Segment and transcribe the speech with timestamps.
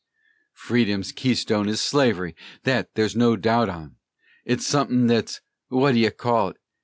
[0.55, 3.97] "Freedom's keystone is Slavery, thet ther's no doubt on,
[4.45, 6.57] It's sutthin' thet's wha' d'ye call it?